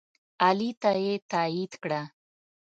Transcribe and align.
علي 0.45 0.69
ته 0.81 0.89
یې 1.05 1.15
تایید 1.31 1.73
کړه. 1.83 2.01